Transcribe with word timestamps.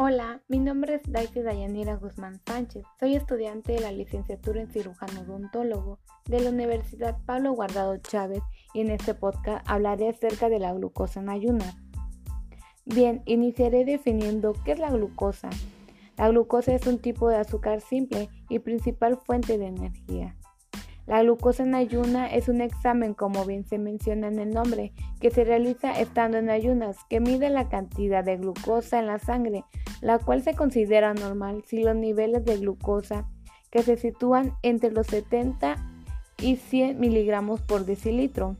Hola, 0.00 0.40
mi 0.46 0.60
nombre 0.60 0.94
es 0.94 1.02
Daisy 1.10 1.42
Dayanira 1.42 1.96
Guzmán 1.96 2.40
Sánchez. 2.46 2.84
Soy 3.00 3.16
estudiante 3.16 3.72
de 3.72 3.80
la 3.80 3.90
licenciatura 3.90 4.60
en 4.60 4.70
cirujano 4.70 5.22
odontólogo 5.22 5.98
de 6.26 6.40
la 6.40 6.50
Universidad 6.50 7.18
Pablo 7.26 7.50
Guardado 7.54 7.96
Chávez 7.96 8.40
y 8.74 8.82
en 8.82 8.90
este 8.90 9.14
podcast 9.14 9.68
hablaré 9.68 10.10
acerca 10.10 10.48
de 10.48 10.60
la 10.60 10.72
glucosa 10.72 11.18
en 11.18 11.30
ayunas. 11.30 11.76
Bien, 12.84 13.22
iniciaré 13.26 13.84
definiendo 13.84 14.52
qué 14.64 14.70
es 14.70 14.78
la 14.78 14.90
glucosa. 14.90 15.50
La 16.16 16.28
glucosa 16.28 16.72
es 16.74 16.86
un 16.86 17.00
tipo 17.00 17.28
de 17.28 17.38
azúcar 17.38 17.80
simple 17.80 18.28
y 18.48 18.60
principal 18.60 19.18
fuente 19.26 19.58
de 19.58 19.66
energía. 19.66 20.36
La 21.08 21.22
glucosa 21.22 21.62
en 21.62 21.74
ayuna 21.74 22.26
es 22.26 22.50
un 22.50 22.60
examen, 22.60 23.14
como 23.14 23.46
bien 23.46 23.64
se 23.64 23.78
menciona 23.78 24.28
en 24.28 24.38
el 24.38 24.50
nombre, 24.50 24.92
que 25.20 25.30
se 25.30 25.42
realiza 25.42 25.98
estando 25.98 26.36
en 26.36 26.50
ayunas, 26.50 26.98
que 27.08 27.18
mide 27.18 27.48
la 27.48 27.70
cantidad 27.70 28.22
de 28.22 28.36
glucosa 28.36 28.98
en 28.98 29.06
la 29.06 29.18
sangre, 29.18 29.64
la 30.02 30.18
cual 30.18 30.42
se 30.42 30.54
considera 30.54 31.14
normal 31.14 31.64
si 31.66 31.82
los 31.82 31.96
niveles 31.96 32.44
de 32.44 32.58
glucosa 32.58 33.26
que 33.70 33.82
se 33.82 33.96
sitúan 33.96 34.52
entre 34.62 34.90
los 34.90 35.06
70 35.06 35.76
y 36.42 36.56
100 36.56 37.00
miligramos 37.00 37.62
por 37.62 37.86
decilitro 37.86 38.56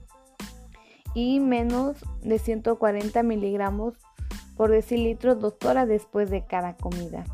y 1.13 1.41
menos 1.41 1.99
de 2.23 2.39
140 2.39 3.23
miligramos 3.25 3.99
por 4.57 4.71
decilitro 4.71 5.35
dos 5.35 5.57
horas 5.67 5.87
después 5.87 6.31
de 6.31 6.47
cada 6.47 6.77
comida. 6.77 7.25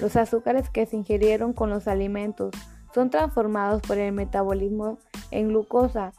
Los 0.00 0.16
azúcares 0.16 0.70
que 0.70 0.86
se 0.86 0.96
ingirieron 0.96 1.52
con 1.52 1.70
los 1.70 1.86
alimentos 1.86 2.50
son 2.94 3.10
transformados 3.10 3.82
por 3.82 3.98
el 3.98 4.12
metabolismo 4.12 4.98
en 5.30 5.48
glucosa. 5.48 6.12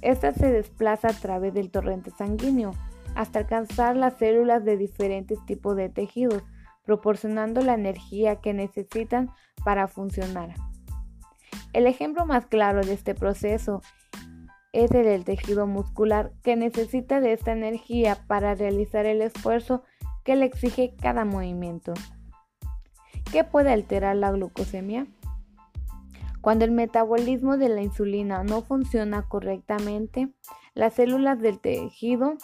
Esta 0.00 0.32
se 0.32 0.50
desplaza 0.50 1.08
a 1.08 1.12
través 1.12 1.54
del 1.54 1.70
torrente 1.70 2.10
sanguíneo 2.10 2.72
hasta 3.14 3.40
alcanzar 3.40 3.96
las 3.96 4.14
células 4.14 4.64
de 4.64 4.76
diferentes 4.76 5.44
tipos 5.46 5.76
de 5.76 5.88
tejidos, 5.88 6.42
proporcionando 6.84 7.60
la 7.60 7.74
energía 7.74 8.36
que 8.36 8.54
necesitan 8.54 9.30
para 9.64 9.86
funcionar. 9.88 10.54
El 11.72 11.86
ejemplo 11.86 12.26
más 12.26 12.46
claro 12.46 12.84
de 12.84 12.94
este 12.94 13.14
proceso 13.14 13.82
es 14.72 14.90
el 14.92 15.04
del 15.04 15.24
tejido 15.24 15.66
muscular 15.66 16.32
que 16.42 16.56
necesita 16.56 17.20
de 17.20 17.32
esta 17.32 17.52
energía 17.52 18.18
para 18.26 18.54
realizar 18.54 19.06
el 19.06 19.22
esfuerzo 19.22 19.82
que 20.24 20.36
le 20.36 20.46
exige 20.46 20.94
cada 21.00 21.24
movimiento. 21.24 21.92
¿Qué 23.30 23.44
puede 23.44 23.72
alterar 23.72 24.16
la 24.16 24.30
glucosemia? 24.32 25.06
Cuando 26.42 26.64
el 26.64 26.72
metabolismo 26.72 27.56
de 27.56 27.68
la 27.68 27.82
insulina 27.82 28.42
no 28.42 28.62
funciona 28.62 29.22
correctamente, 29.28 30.34
las 30.74 30.94
células 30.94 31.38
del 31.40 31.60
tejido 31.60 32.34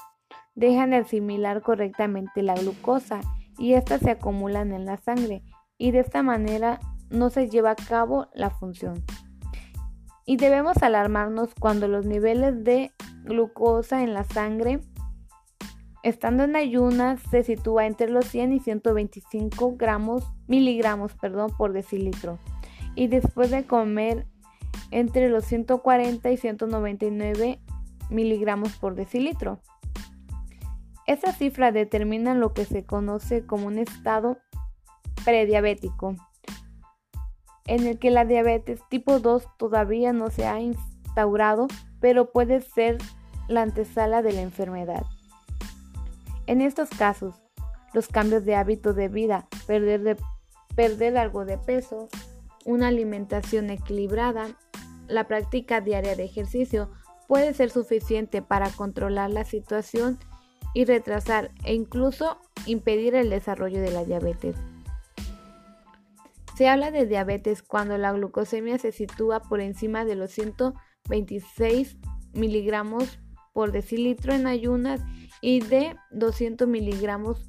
dejan 0.54 0.90
de 0.90 0.98
asimilar 0.98 1.62
correctamente 1.62 2.42
la 2.42 2.54
glucosa 2.54 3.20
y 3.58 3.72
éstas 3.72 4.00
se 4.02 4.12
acumulan 4.12 4.72
en 4.72 4.86
la 4.86 4.98
sangre 4.98 5.42
y 5.78 5.90
de 5.90 5.98
esta 5.98 6.22
manera 6.22 6.78
no 7.10 7.28
se 7.28 7.48
lleva 7.48 7.72
a 7.72 7.74
cabo 7.74 8.28
la 8.34 8.50
función. 8.50 9.04
Y 10.24 10.36
debemos 10.36 10.80
alarmarnos 10.84 11.52
cuando 11.58 11.88
los 11.88 12.06
niveles 12.06 12.62
de 12.62 12.92
glucosa 13.24 14.04
en 14.04 14.14
la 14.14 14.22
sangre 14.22 14.78
estando 16.04 16.44
en 16.44 16.54
ayunas 16.54 17.20
se 17.32 17.42
sitúa 17.42 17.86
entre 17.86 18.08
los 18.08 18.26
100 18.26 18.52
y 18.52 18.60
125 18.60 19.74
gramos, 19.76 20.22
miligramos 20.46 21.14
perdón, 21.14 21.50
por 21.58 21.72
decilitro 21.72 22.38
y 22.94 23.08
después 23.08 23.50
de 23.50 23.64
comer 23.64 24.26
entre 24.90 25.28
los 25.28 25.44
140 25.44 26.30
y 26.30 26.36
199 26.36 27.60
miligramos 28.10 28.76
por 28.76 28.94
decilitro. 28.94 29.60
Esa 31.06 31.32
cifra 31.32 31.72
determina 31.72 32.34
lo 32.34 32.52
que 32.52 32.64
se 32.64 32.84
conoce 32.84 33.46
como 33.46 33.66
un 33.66 33.78
estado 33.78 34.38
prediabético, 35.24 36.16
en 37.66 37.86
el 37.86 37.98
que 37.98 38.10
la 38.10 38.24
diabetes 38.24 38.80
tipo 38.88 39.20
2 39.20 39.46
todavía 39.58 40.12
no 40.12 40.30
se 40.30 40.46
ha 40.46 40.60
instaurado, 40.60 41.68
pero 42.00 42.30
puede 42.30 42.60
ser 42.60 42.98
la 43.46 43.62
antesala 43.62 44.22
de 44.22 44.32
la 44.32 44.42
enfermedad. 44.42 45.04
En 46.46 46.60
estos 46.60 46.88
casos, 46.90 47.34
los 47.92 48.08
cambios 48.08 48.44
de 48.44 48.54
hábito 48.54 48.94
de 48.94 49.08
vida, 49.08 49.46
perder, 49.66 50.02
de, 50.02 50.16
perder 50.74 51.16
algo 51.18 51.44
de 51.44 51.58
peso, 51.58 52.08
una 52.64 52.88
alimentación 52.88 53.70
equilibrada, 53.70 54.48
la 55.06 55.26
práctica 55.26 55.80
diaria 55.80 56.16
de 56.16 56.24
ejercicio 56.24 56.90
puede 57.26 57.54
ser 57.54 57.70
suficiente 57.70 58.42
para 58.42 58.70
controlar 58.70 59.30
la 59.30 59.44
situación 59.44 60.18
y 60.74 60.84
retrasar 60.84 61.50
e 61.64 61.74
incluso 61.74 62.38
impedir 62.66 63.14
el 63.14 63.30
desarrollo 63.30 63.80
de 63.80 63.90
la 63.90 64.04
diabetes. 64.04 64.56
Se 66.56 66.68
habla 66.68 66.90
de 66.90 67.06
diabetes 67.06 67.62
cuando 67.62 67.98
la 67.98 68.12
glucosemia 68.12 68.78
se 68.78 68.90
sitúa 68.90 69.40
por 69.40 69.60
encima 69.60 70.04
de 70.04 70.16
los 70.16 70.32
126 70.32 71.96
miligramos 72.32 73.20
por 73.52 73.72
decilitro 73.72 74.34
en 74.34 74.46
ayunas 74.46 75.00
y 75.40 75.60
de 75.60 75.96
200 76.10 76.66
miligramos 76.66 77.48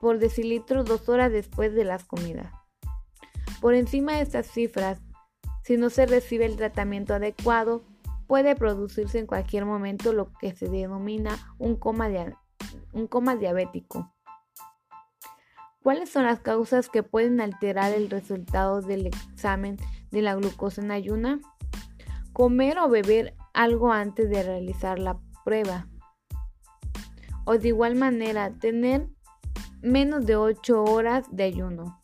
por 0.00 0.18
decilitro 0.18 0.84
dos 0.84 1.08
horas 1.08 1.30
después 1.30 1.74
de 1.74 1.84
las 1.84 2.04
comidas. 2.04 2.61
Por 3.62 3.74
encima 3.74 4.14
de 4.14 4.22
estas 4.22 4.48
cifras, 4.48 5.00
si 5.62 5.76
no 5.76 5.88
se 5.88 6.04
recibe 6.04 6.46
el 6.46 6.56
tratamiento 6.56 7.14
adecuado, 7.14 7.84
puede 8.26 8.56
producirse 8.56 9.20
en 9.20 9.26
cualquier 9.26 9.66
momento 9.66 10.12
lo 10.12 10.32
que 10.40 10.52
se 10.52 10.68
denomina 10.68 11.38
un 11.60 11.76
coma, 11.76 12.08
diabético. 13.36 14.12
¿Cuáles 15.80 16.10
son 16.10 16.24
las 16.24 16.40
causas 16.40 16.88
que 16.88 17.04
pueden 17.04 17.40
alterar 17.40 17.92
el 17.92 18.10
resultado 18.10 18.82
del 18.82 19.06
examen 19.06 19.76
de 20.10 20.22
la 20.22 20.34
glucosa 20.34 20.82
en 20.82 20.90
ayuna? 20.90 21.38
Comer 22.32 22.80
o 22.80 22.88
beber 22.88 23.36
algo 23.54 23.92
antes 23.92 24.28
de 24.28 24.42
realizar 24.42 24.98
la 24.98 25.20
prueba. 25.44 25.86
O 27.44 27.58
de 27.58 27.68
igual 27.68 27.94
manera, 27.94 28.58
tener 28.58 29.06
menos 29.82 30.26
de 30.26 30.34
8 30.34 30.82
horas 30.82 31.26
de 31.30 31.44
ayuno. 31.44 32.01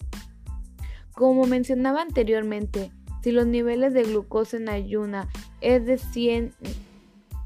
Como 1.18 1.46
mencionaba 1.46 2.02
anteriormente, 2.02 2.92
si 3.24 3.32
los 3.32 3.44
niveles 3.44 3.92
de 3.92 4.04
glucosa 4.04 4.56
en 4.56 4.68
ayuna 4.68 5.28
es 5.60 5.84
de 5.84 5.98
100, 5.98 6.54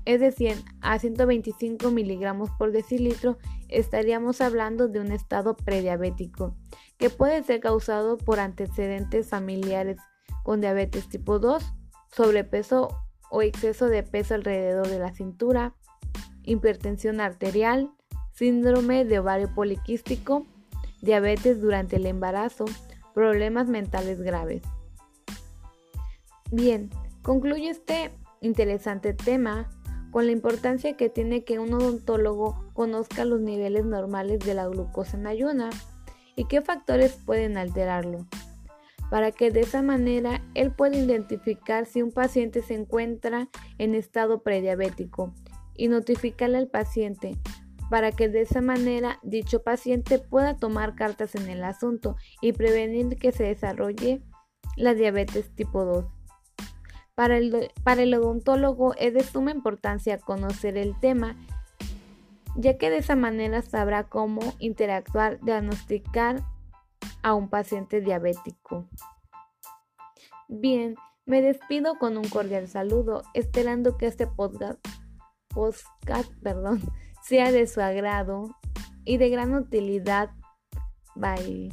es 0.04 0.20
de 0.20 0.30
100 0.30 0.62
a 0.82 0.98
125 0.98 1.90
miligramos 1.90 2.50
por 2.58 2.70
decilitro, 2.70 3.38
estaríamos 3.68 4.42
hablando 4.42 4.88
de 4.88 5.00
un 5.00 5.10
estado 5.10 5.56
prediabético, 5.56 6.54
que 6.98 7.08
puede 7.08 7.42
ser 7.44 7.60
causado 7.60 8.18
por 8.18 8.40
antecedentes 8.40 9.30
familiares 9.30 9.96
con 10.42 10.60
diabetes 10.60 11.08
tipo 11.08 11.38
2, 11.38 11.64
sobrepeso 12.14 12.88
o 13.30 13.40
exceso 13.40 13.86
de 13.86 14.02
peso 14.02 14.34
alrededor 14.34 14.86
de 14.86 14.98
la 14.98 15.14
cintura, 15.14 15.74
hipertensión 16.42 17.22
arterial, 17.22 17.90
síndrome 18.32 19.06
de 19.06 19.20
ovario 19.20 19.54
poliquístico, 19.54 20.44
diabetes 21.00 21.62
durante 21.62 21.96
el 21.96 22.04
embarazo, 22.04 22.66
problemas 23.14 23.68
mentales 23.68 24.20
graves. 24.20 24.62
Bien, 26.50 26.90
concluye 27.22 27.70
este 27.70 28.10
interesante 28.40 29.14
tema 29.14 29.70
con 30.10 30.26
la 30.26 30.32
importancia 30.32 30.96
que 30.96 31.08
tiene 31.08 31.42
que 31.42 31.58
un 31.58 31.72
odontólogo 31.72 32.70
conozca 32.74 33.24
los 33.24 33.40
niveles 33.40 33.86
normales 33.86 34.40
de 34.40 34.54
la 34.54 34.68
glucosa 34.68 35.16
en 35.16 35.26
ayuna 35.26 35.70
y 36.36 36.44
qué 36.44 36.60
factores 36.60 37.12
pueden 37.12 37.56
alterarlo, 37.56 38.26
para 39.10 39.32
que 39.32 39.50
de 39.50 39.60
esa 39.60 39.82
manera 39.82 40.42
él 40.54 40.70
pueda 40.70 40.96
identificar 40.96 41.86
si 41.86 42.02
un 42.02 42.12
paciente 42.12 42.62
se 42.62 42.74
encuentra 42.74 43.48
en 43.78 43.94
estado 43.94 44.42
prediabético 44.42 45.32
y 45.74 45.88
notificarle 45.88 46.58
al 46.58 46.68
paciente 46.68 47.38
para 47.92 48.10
que 48.10 48.30
de 48.30 48.40
esa 48.40 48.62
manera 48.62 49.18
dicho 49.22 49.62
paciente 49.62 50.18
pueda 50.18 50.56
tomar 50.56 50.94
cartas 50.94 51.34
en 51.34 51.50
el 51.50 51.62
asunto 51.62 52.16
y 52.40 52.54
prevenir 52.54 53.18
que 53.18 53.32
se 53.32 53.44
desarrolle 53.44 54.22
la 54.78 54.94
diabetes 54.94 55.54
tipo 55.54 55.84
2. 55.84 56.06
Para 57.14 57.36
el, 57.36 57.70
para 57.84 58.00
el 58.00 58.14
odontólogo 58.14 58.94
es 58.94 59.12
de 59.12 59.22
suma 59.22 59.50
importancia 59.50 60.16
conocer 60.16 60.78
el 60.78 60.98
tema, 61.00 61.36
ya 62.56 62.78
que 62.78 62.88
de 62.88 62.96
esa 62.96 63.14
manera 63.14 63.60
sabrá 63.60 64.04
cómo 64.04 64.40
interactuar, 64.58 65.38
diagnosticar 65.42 66.42
a 67.22 67.34
un 67.34 67.50
paciente 67.50 68.00
diabético. 68.00 68.88
Bien, 70.48 70.94
me 71.26 71.42
despido 71.42 71.98
con 71.98 72.16
un 72.16 72.26
cordial 72.26 72.68
saludo, 72.68 73.20
esperando 73.34 73.98
que 73.98 74.06
este 74.06 74.26
podcast, 74.26 74.80
perdón, 76.42 76.80
sea 77.22 77.52
de 77.52 77.66
su 77.66 77.80
agrado 77.80 78.56
y 79.04 79.16
de 79.16 79.30
gran 79.30 79.54
utilidad. 79.54 80.30
Bye. 81.14 81.70